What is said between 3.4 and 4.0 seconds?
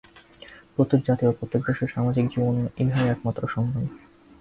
সংগ্রাম।